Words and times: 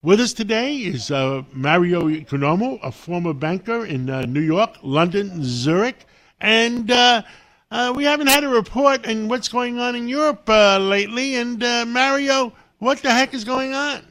With 0.00 0.20
us 0.20 0.32
today 0.32 0.76
is 0.76 1.10
uh, 1.10 1.42
Mario 1.52 2.02
Economou, 2.02 2.78
a 2.84 2.92
former 2.92 3.32
banker 3.32 3.84
in 3.84 4.08
uh, 4.08 4.26
New 4.26 4.40
York, 4.40 4.76
London, 4.84 5.42
Zurich, 5.42 6.06
and 6.40 6.88
uh, 6.88 7.22
uh 7.72 7.92
we 7.96 8.04
haven't 8.04 8.28
had 8.28 8.44
a 8.44 8.48
report 8.48 9.08
on 9.08 9.26
what's 9.26 9.48
going 9.48 9.80
on 9.80 9.96
in 9.96 10.06
Europe 10.06 10.48
uh, 10.48 10.78
lately. 10.78 11.34
And 11.34 11.64
uh, 11.64 11.84
Mario, 11.84 12.52
what 12.78 12.98
the 12.98 13.10
heck 13.10 13.34
is 13.34 13.42
going 13.42 13.74
on? 13.74 14.06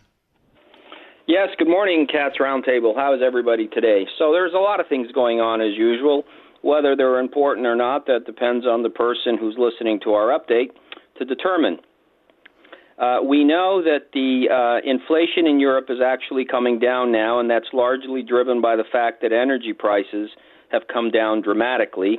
Yes, 1.26 1.48
good 1.58 1.70
morning, 1.70 2.06
Cats 2.06 2.36
Roundtable. 2.38 2.94
How 2.94 3.14
is 3.16 3.22
everybody 3.26 3.70
today? 3.70 4.06
So 4.20 4.34
there's 4.34 4.54
a 4.54 4.60
lot 4.60 4.82
of 4.82 4.90
things 4.90 5.10
going 5.14 5.40
on 5.40 5.62
as 5.62 5.78
usual. 5.78 6.26
Whether 6.64 6.98
they're 6.98 7.22
important 7.22 7.66
or 7.66 7.78
not, 7.78 8.08
that 8.08 8.26
depends 8.26 8.66
on 8.66 8.84
the 8.84 8.90
person 8.90 9.38
who's 9.38 9.56
listening 9.58 10.02
to 10.04 10.12
our 10.12 10.38
update 10.38 10.72
to 11.18 11.24
determine. 11.24 11.80
Uh, 12.98 13.20
we 13.24 13.44
know 13.44 13.82
that 13.84 14.12
the 14.14 14.50
uh, 14.50 14.90
inflation 14.90 15.46
in 15.46 15.60
Europe 15.60 15.86
is 15.90 16.00
actually 16.04 16.46
coming 16.46 16.80
down 16.80 17.12
now, 17.12 17.40
and 17.40 17.50
that's 17.50 17.68
largely 17.72 18.24
driven 18.24 18.60
by 18.60 18.76
the 18.76 18.84
fact 18.92 19.22
that 19.22 19.32
energy 19.32 19.74
prices 19.74 20.32
have 20.72 20.82
come 20.92 21.12
down 21.12 21.42
dramatically. 21.42 22.18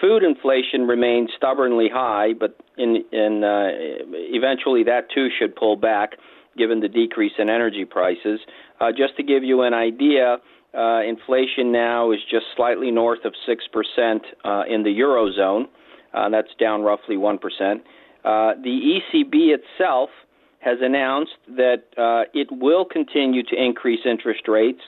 Food 0.00 0.24
inflation 0.24 0.86
remains 0.86 1.30
stubbornly 1.36 1.88
high, 1.92 2.32
but 2.38 2.56
in, 2.76 3.04
in 3.12 3.44
uh, 3.44 3.68
eventually 4.34 4.82
that 4.84 5.08
too 5.14 5.28
should 5.38 5.54
pull 5.54 5.76
back 5.76 6.12
given 6.56 6.80
the 6.80 6.88
decrease 6.88 7.32
in 7.38 7.48
energy 7.48 7.84
prices. 7.84 8.40
Uh, 8.80 8.90
just 8.90 9.16
to 9.16 9.22
give 9.22 9.44
you 9.44 9.62
an 9.62 9.72
idea, 9.72 10.38
uh, 10.76 11.00
inflation 11.02 11.70
now 11.70 12.10
is 12.10 12.18
just 12.28 12.44
slightly 12.56 12.90
north 12.90 13.24
of 13.24 13.32
6% 13.48 14.20
uh, 14.44 14.62
in 14.68 14.82
the 14.82 14.90
Eurozone. 14.90 15.68
That's 16.30 16.48
down 16.58 16.82
roughly 16.82 17.16
1%. 17.16 17.38
Uh, 18.24 18.54
the 18.62 19.00
ECB 19.14 19.54
itself 19.56 20.10
has 20.60 20.78
announced 20.82 21.36
that 21.48 21.84
uh, 21.96 22.28
it 22.34 22.48
will 22.50 22.84
continue 22.84 23.42
to 23.44 23.54
increase 23.56 24.00
interest 24.04 24.48
rates. 24.48 24.80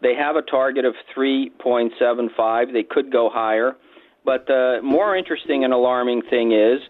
They 0.00 0.14
have 0.14 0.36
a 0.36 0.42
target 0.42 0.84
of 0.84 0.94
3.75. 1.16 2.72
They 2.72 2.82
could 2.82 3.12
go 3.12 3.30
higher. 3.32 3.76
But 4.24 4.46
the 4.46 4.80
more 4.82 5.16
interesting 5.16 5.64
and 5.64 5.72
alarming 5.72 6.22
thing 6.30 6.52
is 6.52 6.80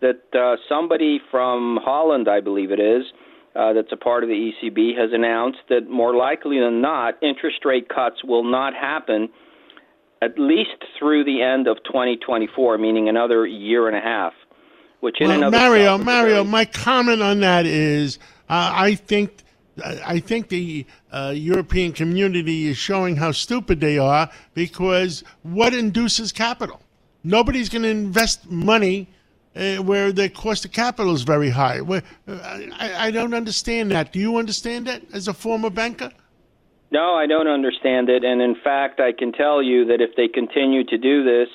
that 0.00 0.22
uh, 0.34 0.56
somebody 0.68 1.20
from 1.30 1.78
Holland, 1.82 2.28
I 2.28 2.40
believe 2.40 2.70
it 2.70 2.80
is, 2.80 3.04
uh, 3.54 3.72
that's 3.72 3.92
a 3.92 3.96
part 3.96 4.22
of 4.22 4.28
the 4.28 4.52
ECB, 4.62 4.96
has 4.96 5.10
announced 5.12 5.58
that 5.68 5.88
more 5.88 6.14
likely 6.14 6.60
than 6.60 6.80
not, 6.80 7.20
interest 7.22 7.64
rate 7.64 7.88
cuts 7.88 8.22
will 8.22 8.44
not 8.44 8.74
happen 8.74 9.28
at 10.22 10.38
least 10.38 10.84
through 10.98 11.24
the 11.24 11.42
end 11.42 11.66
of 11.66 11.78
2024, 11.84 12.76
meaning 12.78 13.08
another 13.08 13.46
year 13.46 13.88
and 13.88 13.96
a 13.96 14.00
half 14.00 14.34
which 15.00 15.20
in 15.20 15.28
well, 15.28 15.50
Mario, 15.50 15.98
Mario, 15.98 16.36
very... 16.36 16.44
my 16.44 16.64
comment 16.64 17.22
on 17.22 17.40
that 17.40 17.66
is, 17.66 18.18
uh, 18.48 18.72
I 18.74 18.94
think. 18.94 19.42
I 20.04 20.18
think 20.20 20.48
the 20.48 20.84
uh, 21.10 21.32
European 21.34 21.92
community 21.92 22.66
is 22.66 22.76
showing 22.76 23.16
how 23.16 23.32
stupid 23.32 23.80
they 23.80 23.96
are 23.96 24.28
because 24.52 25.24
what 25.42 25.72
induces 25.72 26.32
capital? 26.32 26.82
Nobody's 27.24 27.70
going 27.70 27.82
to 27.82 27.88
invest 27.88 28.50
money 28.50 29.08
uh, 29.56 29.76
where 29.76 30.12
the 30.12 30.28
cost 30.28 30.64
of 30.64 30.72
capital 30.72 31.14
is 31.14 31.22
very 31.22 31.50
high. 31.50 31.80
Where, 31.80 32.02
uh, 32.28 32.58
I, 32.78 33.06
I, 33.06 33.10
don't 33.10 33.34
understand 33.34 33.90
that. 33.92 34.12
Do 34.12 34.18
you 34.18 34.36
understand 34.36 34.86
that 34.86 35.02
as 35.12 35.28
a 35.28 35.34
former 35.34 35.70
banker? 35.70 36.10
No, 36.90 37.14
I 37.14 37.26
don't 37.26 37.48
understand 37.48 38.08
it. 38.08 38.24
And 38.24 38.40
in 38.42 38.56
fact, 38.62 39.00
I 39.00 39.12
can 39.12 39.32
tell 39.32 39.62
you 39.62 39.84
that 39.86 40.00
if 40.00 40.14
they 40.16 40.28
continue 40.28 40.84
to 40.84 40.98
do 40.98 41.24
this, 41.24 41.48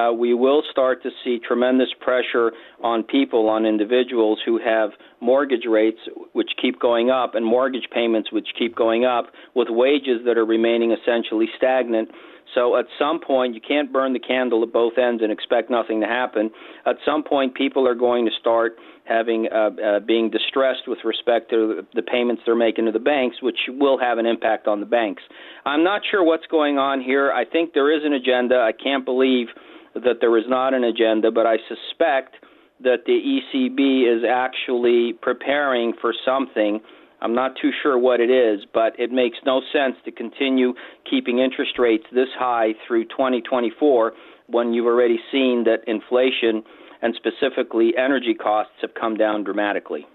uh, 0.00 0.12
we 0.12 0.34
will 0.34 0.62
start 0.70 1.02
to 1.02 1.10
see 1.24 1.38
tremendous 1.38 1.88
pressure 2.00 2.52
on 2.82 3.02
people, 3.02 3.48
on 3.48 3.66
individuals 3.66 4.38
who 4.44 4.58
have 4.58 4.90
mortgage 5.20 5.64
rates 5.68 5.98
which 6.32 6.50
keep 6.60 6.80
going 6.80 7.10
up 7.10 7.34
and 7.34 7.44
mortgage 7.44 7.88
payments 7.92 8.32
which 8.32 8.48
keep 8.58 8.74
going 8.74 9.04
up 9.04 9.26
with 9.54 9.68
wages 9.70 10.20
that 10.24 10.38
are 10.38 10.44
remaining 10.46 10.92
essentially 10.92 11.46
stagnant. 11.56 12.08
So 12.54 12.76
at 12.76 12.86
some 12.98 13.20
point, 13.20 13.54
you 13.54 13.60
can't 13.60 13.92
burn 13.92 14.12
the 14.12 14.18
candle 14.18 14.62
at 14.62 14.72
both 14.72 14.94
ends 14.98 15.22
and 15.22 15.30
expect 15.30 15.70
nothing 15.70 16.00
to 16.00 16.06
happen. 16.06 16.50
At 16.84 16.96
some 17.04 17.22
point, 17.22 17.54
people 17.54 17.86
are 17.86 17.94
going 17.94 18.24
to 18.26 18.32
start 18.40 18.76
having 19.04 19.48
uh, 19.52 19.70
uh, 19.70 20.00
being 20.00 20.30
distressed 20.30 20.86
with 20.86 20.98
respect 21.04 21.50
to 21.50 21.86
the 21.94 22.02
payments 22.02 22.42
they're 22.44 22.56
making 22.56 22.86
to 22.86 22.92
the 22.92 22.98
banks, 22.98 23.36
which 23.42 23.58
will 23.68 23.98
have 23.98 24.18
an 24.18 24.26
impact 24.26 24.66
on 24.66 24.80
the 24.80 24.86
banks. 24.86 25.22
I'm 25.64 25.84
not 25.84 26.02
sure 26.10 26.24
what's 26.24 26.46
going 26.46 26.78
on 26.78 27.00
here. 27.00 27.30
I 27.30 27.44
think 27.44 27.72
there 27.72 27.94
is 27.96 28.04
an 28.04 28.12
agenda. 28.12 28.56
I 28.56 28.72
can't 28.72 29.04
believe 29.04 29.48
that 29.94 30.18
there 30.20 30.36
is 30.38 30.44
not 30.48 30.74
an 30.74 30.84
agenda, 30.84 31.30
but 31.30 31.46
I 31.46 31.56
suspect 31.68 32.36
that 32.82 33.04
the 33.06 33.12
ECB 33.12 34.16
is 34.16 34.22
actually 34.28 35.12
preparing 35.20 35.92
for 36.00 36.14
something. 36.24 36.80
I'm 37.20 37.34
not 37.34 37.52
too 37.60 37.70
sure 37.82 37.98
what 37.98 38.20
it 38.20 38.30
is, 38.30 38.64
but 38.72 38.98
it 38.98 39.12
makes 39.12 39.38
no 39.44 39.60
sense 39.72 39.96
to 40.04 40.12
continue 40.12 40.74
keeping 41.08 41.38
interest 41.38 41.78
rates 41.78 42.04
this 42.12 42.28
high 42.38 42.74
through 42.86 43.04
2024 43.06 44.12
when 44.46 44.72
you've 44.72 44.86
already 44.86 45.18
seen 45.30 45.64
that 45.64 45.80
inflation 45.86 46.62
and 47.02 47.14
specifically 47.14 47.92
energy 47.96 48.34
costs 48.34 48.72
have 48.80 48.94
come 48.94 49.16
down 49.16 49.44
dramatically. 49.44 50.06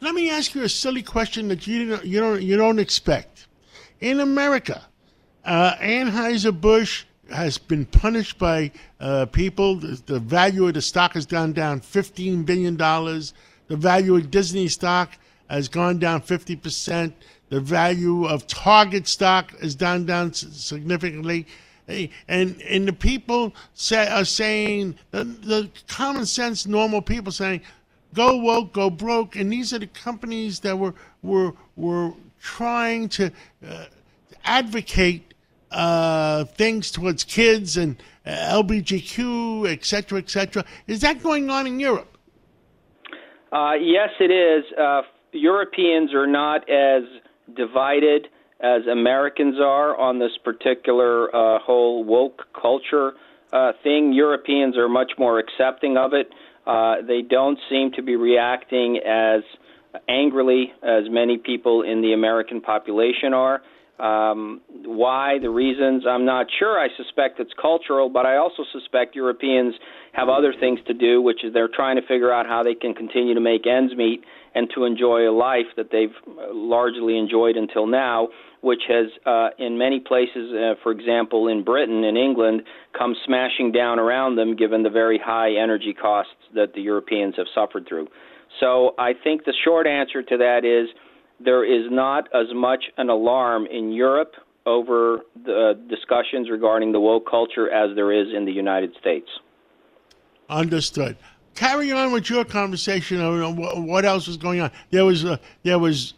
Let 0.00 0.14
me 0.14 0.30
ask 0.30 0.54
you 0.54 0.62
a 0.62 0.68
silly 0.68 1.02
question 1.02 1.48
that 1.48 1.66
you 1.66 1.88
don't, 1.88 2.04
you 2.04 2.20
don't, 2.20 2.42
you 2.42 2.56
don't 2.56 2.78
expect. 2.78 3.46
In 4.00 4.20
America, 4.20 4.82
uh, 5.44 5.74
Anheuser 5.76 6.58
Busch 6.58 7.04
has 7.30 7.58
been 7.58 7.86
punished 7.86 8.38
by 8.38 8.70
uh, 9.00 9.26
people. 9.26 9.76
The, 9.76 10.02
the, 10.06 10.18
value 10.18 10.66
of 10.66 10.74
the 10.74 10.82
stock 10.82 11.14
has 11.14 11.26
gone 11.26 11.52
down 11.52 11.80
$15 11.80 12.44
billion. 12.44 12.76
The 12.76 13.76
value 13.76 14.16
of 14.16 14.30
Disney 14.30 14.68
stock 14.68 15.12
has 15.48 15.68
gone 15.68 15.98
down 15.98 16.22
50%. 16.22 17.12
The 17.48 17.60
value 17.60 18.26
of 18.26 18.46
Target 18.46 19.06
stock 19.06 19.58
has 19.60 19.74
gone 19.74 20.06
down 20.06 20.32
significantly. 20.32 21.46
And, 21.88 22.60
and 22.62 22.88
the 22.88 22.92
people 22.92 23.54
say, 23.74 24.08
are 24.08 24.24
saying, 24.24 24.96
the, 25.10 25.24
the 25.24 25.70
common 25.88 26.26
sense, 26.26 26.66
normal 26.66 27.02
people 27.02 27.32
saying, 27.32 27.60
go 28.14 28.36
woke, 28.36 28.72
go 28.72 28.88
broke. 28.88 29.36
And 29.36 29.52
these 29.52 29.72
are 29.72 29.78
the 29.78 29.86
companies 29.88 30.60
that 30.60 30.78
were, 30.78 30.94
were, 31.22 31.52
were 31.76 32.12
trying 32.40 33.08
to 33.10 33.30
uh, 33.68 33.84
advocate 34.44 35.31
uh, 35.72 36.44
things 36.44 36.90
towards 36.90 37.24
kids 37.24 37.76
and 37.76 38.02
uh, 38.26 38.30
LGBTQ, 38.62 39.70
et 39.70 39.84
cetera, 39.84 40.18
et 40.18 40.30
cetera. 40.30 40.64
Is 40.86 41.00
that 41.00 41.22
going 41.22 41.50
on 41.50 41.66
in 41.66 41.80
Europe? 41.80 42.16
Uh, 43.52 43.74
yes, 43.74 44.10
it 44.20 44.30
is. 44.30 44.64
Uh, 44.78 45.02
Europeans 45.32 46.14
are 46.14 46.26
not 46.26 46.68
as 46.70 47.02
divided 47.56 48.28
as 48.60 48.86
Americans 48.90 49.56
are 49.60 49.98
on 49.98 50.18
this 50.18 50.32
particular 50.44 51.34
uh, 51.34 51.58
whole 51.58 52.04
woke 52.04 52.42
culture 52.60 53.12
uh, 53.52 53.72
thing. 53.82 54.12
Europeans 54.12 54.76
are 54.76 54.88
much 54.88 55.12
more 55.18 55.38
accepting 55.38 55.96
of 55.96 56.12
it. 56.12 56.30
they 57.06 57.22
don't 57.28 57.58
seem 57.68 57.90
to 57.92 58.02
be 58.02 58.16
reacting 58.16 58.98
as 58.98 59.42
angrily 60.08 60.72
as 60.82 61.04
many 61.10 61.36
people 61.36 61.82
in 61.82 62.00
the 62.00 62.12
American 62.12 62.60
population 62.60 63.34
are. 63.34 63.62
Um, 63.98 64.60
why, 64.84 65.38
the 65.40 65.50
reasons, 65.50 66.04
I'm 66.08 66.24
not 66.24 66.46
sure. 66.58 66.78
I 66.78 66.88
suspect 66.96 67.38
it's 67.38 67.52
cultural, 67.60 68.08
but 68.08 68.26
I 68.26 68.36
also 68.36 68.64
suspect 68.72 69.14
Europeans 69.14 69.74
have 70.12 70.28
other 70.28 70.52
things 70.58 70.80
to 70.86 70.94
do, 70.94 71.22
which 71.22 71.44
is 71.44 71.52
they're 71.52 71.68
trying 71.68 71.96
to 71.96 72.02
figure 72.02 72.32
out 72.32 72.46
how 72.46 72.62
they 72.62 72.74
can 72.74 72.94
continue 72.94 73.34
to 73.34 73.40
make 73.40 73.66
ends 73.66 73.94
meet 73.94 74.24
and 74.54 74.68
to 74.74 74.84
enjoy 74.84 75.28
a 75.28 75.32
life 75.32 75.66
that 75.76 75.90
they've 75.90 76.14
largely 76.52 77.16
enjoyed 77.16 77.56
until 77.56 77.86
now, 77.86 78.28
which 78.60 78.82
has, 78.88 79.06
uh, 79.24 79.50
in 79.58 79.78
many 79.78 80.00
places, 80.00 80.52
uh, 80.52 80.74
for 80.82 80.92
example, 80.92 81.48
in 81.48 81.62
Britain 81.62 82.04
and 82.04 82.18
England, 82.18 82.62
come 82.96 83.14
smashing 83.24 83.72
down 83.72 83.98
around 83.98 84.36
them 84.36 84.56
given 84.56 84.82
the 84.82 84.90
very 84.90 85.18
high 85.18 85.54
energy 85.54 85.94
costs 85.94 86.34
that 86.54 86.74
the 86.74 86.80
Europeans 86.80 87.34
have 87.36 87.46
suffered 87.54 87.86
through. 87.88 88.08
So 88.60 88.94
I 88.98 89.12
think 89.14 89.44
the 89.44 89.54
short 89.64 89.86
answer 89.86 90.22
to 90.22 90.36
that 90.38 90.64
is 90.64 90.88
there 91.44 91.64
is 91.64 91.90
not 91.90 92.28
as 92.34 92.46
much 92.54 92.84
an 92.96 93.08
alarm 93.08 93.66
in 93.66 93.92
Europe 93.92 94.34
over 94.66 95.20
the 95.44 95.80
discussions 95.88 96.48
regarding 96.50 96.92
the 96.92 97.00
woke 97.00 97.28
culture 97.28 97.70
as 97.70 97.94
there 97.96 98.12
is 98.12 98.28
in 98.34 98.44
the 98.44 98.52
United 98.52 98.94
States. 99.00 99.28
Understood. 100.48 101.16
Carry 101.54 101.92
on 101.92 102.12
with 102.12 102.30
your 102.30 102.44
conversation. 102.44 103.18
What 103.86 104.04
else 104.04 104.26
was 104.26 104.36
going 104.36 104.60
on? 104.60 104.70
There 104.90 105.04
was, 105.04 105.24
uh, 105.24 105.36
there 105.62 105.78
was, 105.78 106.14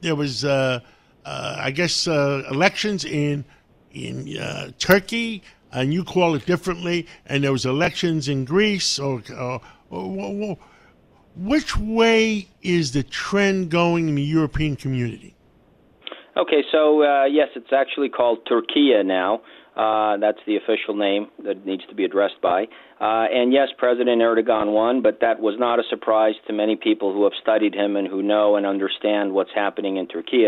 there 0.00 0.14
was, 0.14 0.44
uh, 0.44 0.80
uh, 1.24 1.56
I 1.58 1.70
guess, 1.70 2.06
uh, 2.08 2.44
elections 2.50 3.04
in 3.04 3.44
in 3.92 4.36
uh, 4.38 4.70
Turkey, 4.78 5.42
and 5.72 5.92
you 5.92 6.04
call 6.04 6.34
it 6.34 6.46
differently. 6.46 7.06
And 7.26 7.44
there 7.44 7.52
was 7.52 7.66
elections 7.66 8.28
in 8.28 8.44
Greece, 8.44 8.98
or, 8.98 9.22
or, 9.36 9.60
or 9.90 10.58
which 11.38 11.76
way 11.76 12.48
is 12.62 12.92
the 12.92 13.02
trend 13.02 13.70
going 13.70 14.08
in 14.08 14.14
the 14.14 14.22
European 14.22 14.76
community? 14.76 15.34
Okay, 16.36 16.62
so 16.70 17.02
uh, 17.02 17.24
yes, 17.24 17.48
it's 17.56 17.72
actually 17.72 18.08
called 18.08 18.46
Türkiye 18.46 19.04
now. 19.04 19.40
Uh, 19.76 20.16
that's 20.16 20.38
the 20.46 20.56
official 20.56 20.96
name 20.96 21.28
that 21.44 21.64
needs 21.64 21.86
to 21.88 21.94
be 21.94 22.04
addressed 22.04 22.40
by. 22.42 22.64
Uh, 23.00 23.26
and 23.30 23.52
yes, 23.52 23.68
President 23.78 24.20
Erdogan 24.20 24.72
won, 24.72 25.02
but 25.02 25.20
that 25.20 25.38
was 25.38 25.54
not 25.56 25.78
a 25.78 25.84
surprise 25.88 26.34
to 26.48 26.52
many 26.52 26.74
people 26.74 27.12
who 27.12 27.22
have 27.22 27.32
studied 27.40 27.74
him 27.74 27.94
and 27.94 28.08
who 28.08 28.20
know 28.20 28.56
and 28.56 28.66
understand 28.66 29.32
what's 29.32 29.52
happening 29.54 29.96
in 29.96 30.08
Turkey. 30.08 30.46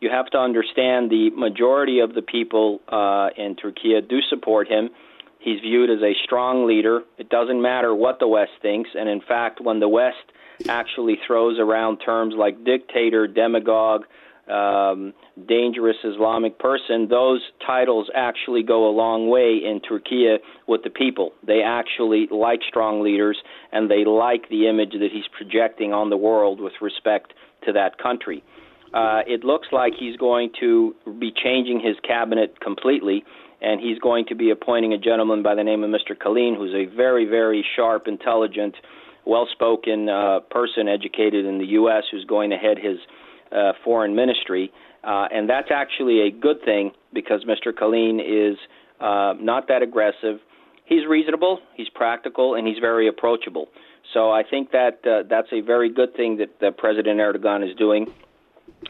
you 0.00 0.10
have 0.10 0.26
to 0.26 0.38
understand 0.38 1.10
the 1.10 1.30
majority 1.30 2.00
of 2.00 2.14
the 2.14 2.22
people 2.22 2.80
uh, 2.88 3.28
in 3.36 3.54
Turkey 3.54 3.94
do 4.08 4.18
support 4.28 4.66
him. 4.66 4.90
He's 5.42 5.60
viewed 5.60 5.90
as 5.90 6.02
a 6.02 6.14
strong 6.24 6.66
leader. 6.66 7.02
It 7.18 7.28
doesn't 7.28 7.60
matter 7.60 7.94
what 7.94 8.18
the 8.20 8.28
West 8.28 8.52
thinks, 8.60 8.90
and 8.94 9.08
in 9.08 9.20
fact, 9.20 9.60
when 9.60 9.80
the 9.80 9.88
West 9.88 10.16
actually 10.68 11.18
throws 11.26 11.58
around 11.58 11.98
terms 11.98 12.34
like 12.36 12.64
dictator, 12.64 13.26
demagogue, 13.26 14.04
um, 14.48 15.12
dangerous 15.48 15.96
Islamic 16.04 16.58
person, 16.58 17.08
those 17.08 17.40
titles 17.64 18.10
actually 18.14 18.62
go 18.62 18.88
a 18.88 18.92
long 18.92 19.28
way 19.28 19.60
in 19.64 19.80
Turkey 19.80 20.36
with 20.66 20.82
the 20.82 20.90
people. 20.90 21.32
They 21.46 21.62
actually 21.62 22.28
like 22.30 22.60
strong 22.68 23.02
leaders 23.02 23.38
and 23.72 23.90
they 23.90 24.04
like 24.04 24.48
the 24.48 24.68
image 24.68 24.92
that 24.92 25.10
he's 25.12 25.28
projecting 25.36 25.92
on 25.92 26.10
the 26.10 26.16
world 26.16 26.60
with 26.60 26.74
respect 26.80 27.32
to 27.66 27.72
that 27.72 27.98
country. 27.98 28.42
Uh, 28.92 29.22
it 29.26 29.42
looks 29.42 29.68
like 29.72 29.94
he's 29.98 30.16
going 30.16 30.50
to 30.60 30.94
be 31.18 31.32
changing 31.32 31.80
his 31.80 31.96
cabinet 32.06 32.60
completely, 32.60 33.24
and 33.62 33.80
he's 33.80 33.98
going 33.98 34.26
to 34.26 34.34
be 34.34 34.50
appointing 34.50 34.92
a 34.92 34.98
gentleman 34.98 35.42
by 35.42 35.54
the 35.54 35.62
name 35.62 35.84
of 35.84 35.90
Mr. 35.90 36.16
Kalin, 36.16 36.56
who's 36.56 36.74
a 36.74 36.94
very, 36.94 37.24
very 37.24 37.64
sharp, 37.76 38.08
intelligent, 38.08 38.74
well 39.24 39.46
spoken 39.50 40.08
uh, 40.08 40.40
person 40.50 40.88
educated 40.88 41.46
in 41.46 41.58
the 41.58 41.66
U.S., 41.66 42.04
who's 42.10 42.24
going 42.24 42.50
to 42.50 42.56
head 42.56 42.76
his 42.78 42.98
uh, 43.52 43.72
foreign 43.84 44.16
ministry. 44.16 44.72
Uh, 45.04 45.26
and 45.32 45.48
that's 45.48 45.68
actually 45.72 46.26
a 46.26 46.30
good 46.30 46.62
thing 46.64 46.92
because 47.12 47.44
Mr. 47.44 47.72
Kalin 47.72 48.20
is 48.20 48.58
uh, 49.00 49.34
not 49.40 49.68
that 49.68 49.82
aggressive. 49.82 50.38
He's 50.84 51.06
reasonable, 51.08 51.60
he's 51.74 51.88
practical, 51.88 52.54
and 52.54 52.66
he's 52.66 52.78
very 52.78 53.08
approachable. 53.08 53.68
So 54.12 54.30
I 54.30 54.42
think 54.48 54.72
that 54.72 54.98
uh, 55.06 55.22
that's 55.28 55.48
a 55.52 55.60
very 55.60 55.92
good 55.92 56.14
thing 56.14 56.38
that, 56.38 56.60
that 56.60 56.76
President 56.76 57.20
Erdogan 57.20 57.68
is 57.68 57.76
doing. 57.76 58.12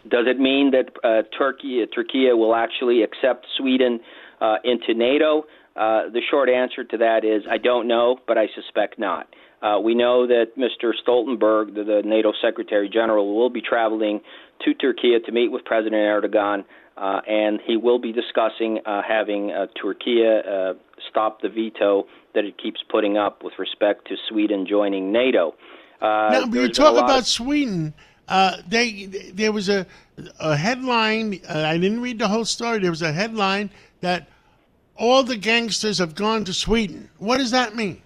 Does 0.09 0.27
it 0.27 0.39
mean 0.39 0.73
that 0.73 0.93
uh, 1.05 1.23
Turkey, 1.37 1.85
Turkey 1.95 2.33
will 2.33 2.55
actually 2.55 3.03
accept 3.03 3.47
Sweden 3.57 4.01
uh, 4.41 4.57
into 4.65 4.95
NATO? 4.95 5.45
Uh, 5.75 6.11
the 6.11 6.21
short 6.31 6.49
answer 6.49 6.85
to 6.85 6.99
that 6.99 7.25
is 7.25 7.45
I 7.51 7.59
don't 7.59 7.89
know, 7.89 8.19
but 8.27 8.37
I 8.37 8.47
suspect 8.55 8.99
not. 8.99 9.29
Uh, 9.63 9.79
we 9.79 9.95
know 9.95 10.27
that 10.27 10.59
Mr. 10.59 10.91
Stoltenberg, 11.07 11.75
the, 11.75 11.85
the, 11.85 12.03
NATO 12.05 12.33
Secretary 12.43 12.89
General, 12.89 13.37
will 13.37 13.49
be 13.49 13.61
traveling 13.61 14.21
to 14.65 14.75
Turkey 14.75 15.17
to 15.25 15.33
meet 15.33 15.53
with 15.53 15.65
President 15.65 15.95
Erdogan, 15.95 16.65
uh, 16.97 17.21
and 17.29 17.61
he 17.65 17.77
will 17.77 18.01
be 18.01 18.13
discussing 18.13 18.81
uh, 18.85 19.03
having 19.07 19.53
uh, 19.53 19.67
Turkey 19.81 20.25
uh, 20.27 20.75
stop 21.09 21.41
the 21.43 21.49
veto 21.49 22.07
that 22.35 22.45
it 22.45 22.61
keeps 22.61 22.81
putting 22.91 23.17
up 23.17 23.45
with 23.45 23.55
respect 23.59 24.09
to 24.09 24.17
Sweden 24.29 24.67
joining 24.69 25.13
NATO. 25.13 25.55
Uh, 26.01 26.29
now, 26.33 26.45
you 26.47 26.69
talk 26.69 26.99
about 26.99 27.21
of- 27.21 27.27
Sweden, 27.27 27.95
they 28.69 29.07
there 29.35 29.53
was 29.53 29.69
a 29.69 29.87
a 30.39 30.57
headline. 30.57 31.41
I 31.49 31.77
didn't 31.79 32.01
read 32.01 32.19
the 32.19 32.29
whole 32.29 32.45
story. 32.45 32.79
There 32.79 32.91
was 32.91 33.03
a 33.03 33.13
headline 33.13 33.71
that 34.01 34.29
all 34.97 35.23
the 35.23 35.37
gangsters 35.37 35.99
have 35.99 36.15
gone 36.15 36.45
to 36.45 36.53
Sweden. 36.53 37.11
What 37.19 37.39
does 37.39 37.51
that 37.51 37.75
mean? 37.75 38.03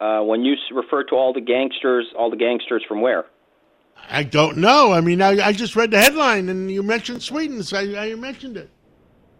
Uh, 0.00 0.22
when 0.22 0.44
you 0.44 0.56
refer 0.72 1.04
to 1.04 1.14
all 1.14 1.32
the 1.32 1.40
gangsters, 1.40 2.06
all 2.16 2.30
the 2.30 2.36
gangsters 2.36 2.82
from 2.88 3.00
where? 3.02 3.26
I 4.08 4.22
don't 4.22 4.56
know. 4.56 4.92
I 4.92 5.00
mean, 5.02 5.20
I, 5.20 5.48
I 5.48 5.52
just 5.52 5.76
read 5.76 5.90
the 5.90 6.00
headline 6.00 6.48
and 6.48 6.70
you 6.70 6.82
mentioned 6.82 7.22
Sweden, 7.22 7.62
so 7.62 7.76
I, 7.76 8.10
I 8.10 8.14
mentioned 8.14 8.56
it. 8.56 8.70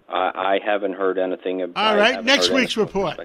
I, 0.09 0.31
I 0.35 0.59
haven't 0.65 0.95
heard 0.95 1.19
anything. 1.19 1.63
About, 1.63 1.83
all 1.83 1.97
right, 1.97 2.23
next 2.23 2.51
week's 2.51 2.77
report. 2.77 3.19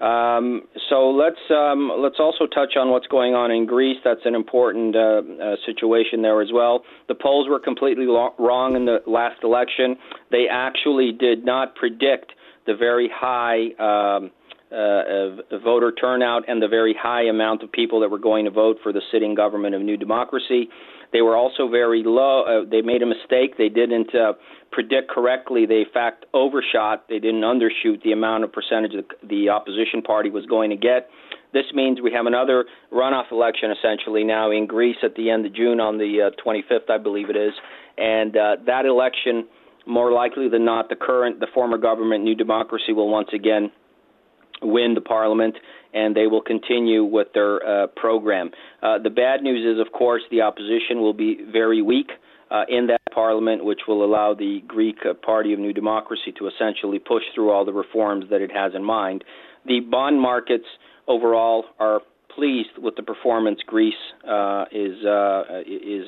Um, 0.00 0.62
so 0.88 1.10
let's 1.10 1.40
um, 1.50 1.90
let's 1.98 2.20
also 2.20 2.46
touch 2.46 2.76
on 2.76 2.90
what's 2.90 3.08
going 3.08 3.34
on 3.34 3.50
in 3.50 3.66
Greece. 3.66 3.98
That's 4.04 4.24
an 4.24 4.34
important 4.34 4.94
uh, 4.94 5.22
uh, 5.22 5.56
situation 5.66 6.22
there 6.22 6.40
as 6.40 6.50
well. 6.52 6.84
The 7.08 7.16
polls 7.16 7.48
were 7.48 7.58
completely 7.58 8.06
lo- 8.06 8.34
wrong 8.38 8.76
in 8.76 8.84
the 8.84 8.98
last 9.06 9.42
election. 9.42 9.96
They 10.30 10.46
actually 10.50 11.10
did 11.12 11.44
not 11.44 11.74
predict 11.74 12.32
the 12.66 12.76
very 12.76 13.10
high 13.12 13.74
um, 13.80 14.30
uh, 14.70 15.58
voter 15.64 15.90
turnout 15.92 16.48
and 16.48 16.62
the 16.62 16.68
very 16.68 16.94
high 16.94 17.24
amount 17.24 17.62
of 17.62 17.72
people 17.72 18.00
that 18.00 18.10
were 18.10 18.18
going 18.18 18.44
to 18.44 18.50
vote 18.50 18.76
for 18.82 18.92
the 18.92 19.00
sitting 19.10 19.34
government 19.34 19.74
of 19.74 19.82
New 19.82 19.96
Democracy. 19.96 20.68
They 21.12 21.22
were 21.22 21.36
also 21.36 21.68
very 21.68 22.02
low. 22.04 22.42
Uh, 22.42 22.68
they 22.70 22.82
made 22.82 23.02
a 23.02 23.06
mistake. 23.06 23.56
They 23.56 23.68
didn't 23.68 24.14
uh, 24.14 24.34
predict 24.70 25.10
correctly. 25.10 25.66
They, 25.66 25.80
in 25.80 25.92
fact, 25.92 26.26
overshot. 26.34 27.08
They 27.08 27.18
didn't 27.18 27.42
undershoot 27.42 28.02
the 28.02 28.12
amount 28.12 28.44
of 28.44 28.52
percentage 28.52 28.92
that 28.92 29.28
the 29.28 29.48
opposition 29.48 30.02
party 30.02 30.30
was 30.30 30.44
going 30.46 30.70
to 30.70 30.76
get. 30.76 31.08
This 31.52 31.64
means 31.72 32.00
we 32.02 32.12
have 32.12 32.26
another 32.26 32.66
runoff 32.92 33.32
election 33.32 33.70
essentially 33.70 34.22
now 34.22 34.50
in 34.50 34.66
Greece 34.66 34.98
at 35.02 35.14
the 35.14 35.30
end 35.30 35.46
of 35.46 35.54
June 35.54 35.80
on 35.80 35.96
the 35.96 36.30
uh, 36.30 36.44
25th, 36.44 36.90
I 36.90 36.98
believe 36.98 37.30
it 37.30 37.36
is. 37.36 37.54
And 37.96 38.36
uh, 38.36 38.56
that 38.66 38.84
election, 38.84 39.46
more 39.86 40.12
likely 40.12 40.48
than 40.48 40.66
not, 40.66 40.90
the 40.90 40.96
current, 40.96 41.40
the 41.40 41.46
former 41.54 41.78
government, 41.78 42.22
New 42.22 42.34
Democracy, 42.34 42.92
will 42.92 43.08
once 43.08 43.30
again 43.32 43.72
win 44.62 44.94
the 44.94 45.00
parliament 45.00 45.56
and 45.94 46.14
they 46.14 46.26
will 46.26 46.42
continue 46.42 47.04
with 47.04 47.28
their 47.34 47.66
uh, 47.66 47.86
program. 47.96 48.50
Uh, 48.82 48.98
the 48.98 49.10
bad 49.10 49.42
news 49.42 49.64
is, 49.64 49.80
of 49.84 49.92
course, 49.92 50.22
the 50.30 50.42
opposition 50.42 51.00
will 51.00 51.14
be 51.14 51.38
very 51.50 51.82
weak. 51.82 52.10
Uh, 52.50 52.62
in 52.70 52.86
that 52.86 53.02
parliament, 53.12 53.62
which 53.62 53.80
will 53.86 54.02
allow 54.02 54.32
the 54.32 54.62
Greek 54.66 54.96
uh, 55.04 55.12
Party 55.12 55.52
of 55.52 55.58
New 55.58 55.74
Democracy 55.74 56.32
to 56.38 56.48
essentially 56.48 56.98
push 56.98 57.22
through 57.34 57.50
all 57.50 57.62
the 57.66 57.74
reforms 57.74 58.24
that 58.30 58.40
it 58.40 58.50
has 58.50 58.72
in 58.74 58.82
mind. 58.82 59.22
The 59.66 59.80
bond 59.80 60.18
markets 60.18 60.64
overall 61.06 61.66
are 61.78 62.00
pleased 62.34 62.70
with 62.78 62.96
the 62.96 63.02
performance 63.02 63.58
Greece 63.66 63.92
uh, 64.26 64.64
is 64.72 65.04
uh, 65.04 65.42
is 65.66 66.06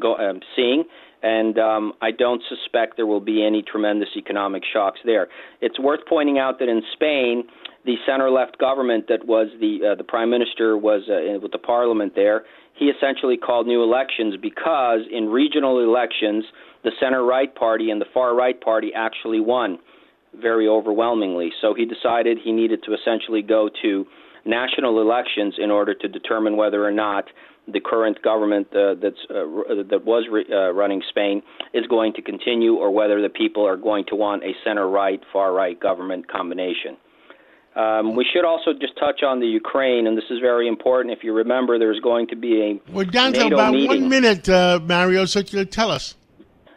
go, 0.00 0.16
um, 0.16 0.40
seeing, 0.54 0.84
and 1.22 1.58
um, 1.58 1.92
I 2.00 2.10
don't 2.10 2.42
suspect 2.48 2.96
there 2.96 3.06
will 3.06 3.20
be 3.20 3.44
any 3.44 3.62
tremendous 3.62 4.10
economic 4.16 4.62
shocks 4.70 5.00
there. 5.04 5.28
It's 5.60 5.78
worth 5.78 6.00
pointing 6.08 6.38
out 6.38 6.58
that 6.60 6.68
in 6.68 6.82
Spain, 6.92 7.44
the 7.84 7.94
center-left 8.06 8.58
government 8.58 9.06
that 9.08 9.26
was 9.26 9.48
the 9.60 9.92
uh, 9.92 9.94
the 9.94 10.04
prime 10.04 10.30
minister 10.30 10.76
was 10.76 11.02
uh, 11.08 11.38
with 11.40 11.52
the 11.52 11.58
parliament 11.58 12.12
there. 12.14 12.44
He 12.74 12.86
essentially 12.86 13.38
called 13.38 13.66
new 13.66 13.82
elections 13.82 14.34
because 14.40 15.00
in 15.10 15.28
regional 15.28 15.82
elections, 15.82 16.44
the 16.84 16.90
center-right 17.00 17.54
party 17.54 17.90
and 17.90 18.00
the 18.00 18.06
far-right 18.12 18.60
party 18.60 18.92
actually 18.94 19.40
won 19.40 19.78
very 20.40 20.68
overwhelmingly. 20.68 21.50
So 21.62 21.74
he 21.74 21.86
decided 21.86 22.38
he 22.44 22.52
needed 22.52 22.82
to 22.84 22.94
essentially 22.94 23.40
go 23.40 23.70
to 23.82 24.04
national 24.46 25.00
elections 25.00 25.54
in 25.58 25.70
order 25.70 25.94
to 25.94 26.08
determine 26.08 26.56
whether 26.56 26.84
or 26.84 26.92
not 26.92 27.24
the 27.72 27.80
current 27.80 28.22
government 28.22 28.68
uh, 28.72 28.94
that's 29.02 29.18
uh, 29.28 29.82
that 29.90 30.02
was 30.04 30.26
re- 30.30 30.46
uh, 30.50 30.70
running 30.72 31.02
Spain 31.08 31.42
is 31.74 31.86
going 31.88 32.12
to 32.14 32.22
continue, 32.22 32.74
or 32.74 32.90
whether 32.90 33.20
the 33.20 33.28
people 33.28 33.66
are 33.66 33.76
going 33.76 34.04
to 34.08 34.14
want 34.14 34.44
a 34.44 34.52
center-right, 34.64 35.20
far-right 35.32 35.80
government 35.80 36.28
combination. 36.28 36.96
Um, 37.74 38.16
we 38.16 38.24
should 38.32 38.46
also 38.46 38.72
just 38.72 38.96
touch 38.98 39.22
on 39.22 39.40
the 39.40 39.46
Ukraine, 39.46 40.06
and 40.06 40.16
this 40.16 40.24
is 40.30 40.38
very 40.40 40.66
important. 40.66 41.16
If 41.16 41.22
you 41.22 41.34
remember, 41.34 41.78
there's 41.78 42.00
going 42.00 42.28
to 42.28 42.36
be 42.36 42.62
a 42.62 42.92
we're 42.92 43.04
down 43.04 43.32
NATO 43.32 43.50
to 43.50 43.54
about 43.54 43.74
meeting. 43.74 43.88
one 43.88 44.08
minute, 44.08 44.48
uh, 44.48 44.80
Mario. 44.82 45.26
So 45.26 45.40
you 45.40 45.64
tell 45.64 45.90
us. 45.90 46.14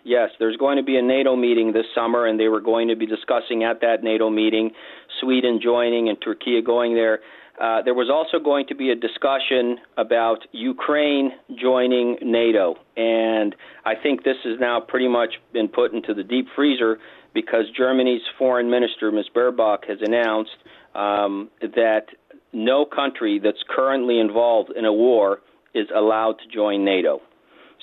Yes, 0.04 0.32
there's 0.40 0.58
going 0.58 0.78
to 0.78 0.84
be 0.84 0.98
a 0.98 1.02
NATO 1.02 1.36
meeting 1.36 1.72
this 1.72 1.86
summer, 1.94 2.26
and 2.26 2.40
they 2.40 2.48
were 2.48 2.62
going 2.62 2.88
to 2.88 2.96
be 2.96 3.06
discussing 3.06 3.64
at 3.64 3.82
that 3.82 4.04
NATO 4.04 4.30
meeting 4.30 4.72
Sweden 5.22 5.60
joining 5.62 6.10
and 6.10 6.18
Turkey 6.22 6.62
going 6.62 6.96
there. 6.96 7.20
Uh, 7.60 7.82
there 7.82 7.94
was 7.94 8.10
also 8.10 8.42
going 8.44 8.66
to 8.68 8.76
be 8.76 8.90
a 8.90 8.96
discussion 8.96 9.80
about 9.98 10.40
Ukraine 10.54 11.32
joining 11.62 12.18
NATO, 12.22 12.76
and 12.96 13.54
I 13.84 13.96
think 14.02 14.24
this 14.24 14.38
has 14.46 14.58
now 14.60 14.80
pretty 14.80 15.10
much 15.10 15.34
been 15.52 15.68
put 15.68 15.94
into 15.94 16.14
the 16.14 16.24
deep 16.24 16.48
freezer 16.56 17.00
because 17.34 17.66
Germany's 17.76 18.22
foreign 18.38 18.70
minister, 18.70 19.12
Ms. 19.12 19.26
Baerbock, 19.36 19.90
has 19.90 19.98
announced 20.02 20.56
um, 20.96 21.50
that 21.62 22.06
no 22.54 22.86
country 22.86 23.40
that's 23.44 23.64
currently 23.70 24.20
involved 24.20 24.72
in 24.76 24.86
a 24.86 24.94
war 24.94 25.42
is 25.76 25.88
allowed 25.96 26.38
to 26.40 26.48
join 26.54 26.84
NATO. 26.84 27.22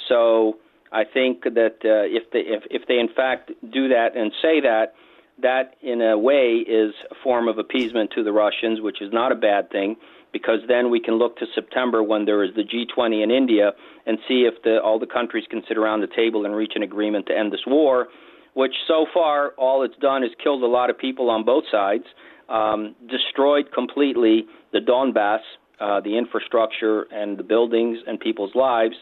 So 0.08 0.56
I 0.92 1.04
think 1.04 1.44
that 1.44 1.76
uh, 1.84 2.08
if 2.08 2.30
they 2.32 2.40
if, 2.40 2.62
if 2.70 2.88
they 2.88 2.98
in 2.98 3.08
fact 3.14 3.50
do 3.72 3.88
that 3.88 4.16
and 4.16 4.32
say 4.42 4.60
that, 4.60 4.94
that 5.42 5.74
in 5.82 6.00
a 6.00 6.18
way 6.18 6.64
is 6.66 6.94
a 7.10 7.14
form 7.22 7.48
of 7.48 7.58
appeasement 7.58 8.10
to 8.12 8.22
the 8.22 8.32
Russians, 8.32 8.80
which 8.80 9.02
is 9.02 9.12
not 9.12 9.32
a 9.32 9.34
bad 9.34 9.70
thing, 9.70 9.96
because 10.32 10.60
then 10.68 10.90
we 10.90 11.00
can 11.00 11.14
look 11.14 11.36
to 11.38 11.46
September 11.54 12.02
when 12.02 12.24
there 12.24 12.42
is 12.42 12.50
the 12.54 12.62
G20 12.62 13.22
in 13.22 13.30
India 13.30 13.72
and 14.06 14.18
see 14.28 14.42
if 14.42 14.62
the, 14.62 14.80
all 14.82 14.98
the 14.98 15.06
countries 15.06 15.44
can 15.48 15.62
sit 15.68 15.76
around 15.76 16.00
the 16.00 16.08
table 16.14 16.44
and 16.44 16.54
reach 16.54 16.72
an 16.74 16.82
agreement 16.82 17.26
to 17.26 17.36
end 17.36 17.52
this 17.52 17.64
war, 17.66 18.08
which 18.54 18.74
so 18.88 19.06
far 19.12 19.50
all 19.58 19.82
it's 19.82 19.96
done 19.96 20.24
is 20.24 20.30
killed 20.42 20.62
a 20.62 20.66
lot 20.66 20.90
of 20.90 20.98
people 20.98 21.30
on 21.30 21.44
both 21.44 21.64
sides, 21.70 22.04
um, 22.48 22.94
destroyed 23.08 23.72
completely 23.72 24.46
the 24.72 24.78
Donbass, 24.78 25.40
uh, 25.80 26.00
the 26.00 26.16
infrastructure 26.16 27.02
and 27.12 27.38
the 27.38 27.42
buildings 27.42 27.98
and 28.06 28.18
people's 28.18 28.54
lives 28.54 28.94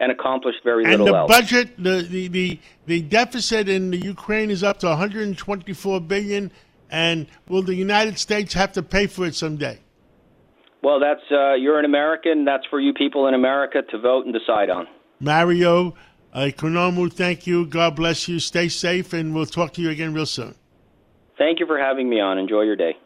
and 0.00 0.10
accomplished 0.10 0.58
very 0.64 0.84
and 0.84 0.92
little 0.92 1.06
the 1.06 1.14
else. 1.14 1.28
budget, 1.28 1.76
the, 1.76 2.02
the, 2.02 2.28
the, 2.28 2.60
the 2.86 3.02
deficit 3.02 3.68
in 3.68 3.90
the 3.90 3.98
Ukraine 3.98 4.50
is 4.50 4.64
up 4.64 4.80
to 4.80 4.86
124 4.86 6.00
billion, 6.00 6.50
and 6.90 7.26
will 7.48 7.62
the 7.62 7.74
United 7.74 8.18
States 8.18 8.54
have 8.54 8.72
to 8.72 8.82
pay 8.82 9.06
for 9.06 9.26
it 9.26 9.34
someday? 9.34 9.78
Well, 10.82 10.98
that's 10.98 11.20
uh, 11.30 11.54
you're 11.54 11.78
an 11.78 11.84
American. 11.84 12.46
That's 12.46 12.64
for 12.70 12.80
you 12.80 12.94
people 12.94 13.28
in 13.28 13.34
America 13.34 13.82
to 13.90 13.98
vote 13.98 14.24
and 14.24 14.34
decide 14.34 14.70
on. 14.70 14.88
Mario 15.20 15.94
Uh, 16.32 16.42
Economou, 16.42 17.12
thank 17.12 17.46
you. 17.46 17.66
God 17.66 17.96
bless 17.96 18.28
you. 18.28 18.38
Stay 18.38 18.68
safe, 18.68 19.12
and 19.12 19.34
we'll 19.34 19.46
talk 19.46 19.72
to 19.74 19.82
you 19.82 19.90
again 19.90 20.14
real 20.14 20.26
soon. 20.26 20.54
Thank 21.36 21.58
you 21.58 21.66
for 21.66 21.78
having 21.78 22.08
me 22.08 22.20
on. 22.20 22.38
Enjoy 22.38 22.62
your 22.62 22.76
day. 22.76 22.96